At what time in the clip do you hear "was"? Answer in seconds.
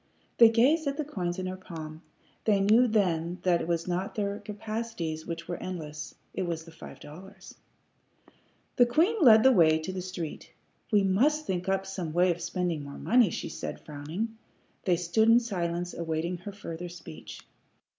3.67-3.87, 6.47-6.63